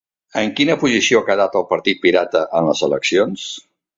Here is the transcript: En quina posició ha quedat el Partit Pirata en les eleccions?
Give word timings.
En 0.39 0.53
quina 0.59 0.75
posició 0.83 1.19
ha 1.23 1.27
quedat 1.27 1.59
el 1.61 1.67
Partit 1.75 2.01
Pirata 2.05 2.43
en 2.61 2.69
les 2.71 2.83
eleccions? 2.91 3.47